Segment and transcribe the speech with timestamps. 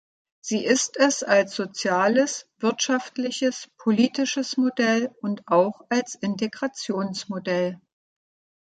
[0.43, 7.79] Sie ist es als soziales, wirtschaftliches, politisches Modell und auch als Integrationsmodell.